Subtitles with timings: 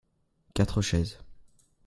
[0.55, 1.19] quatre chaises.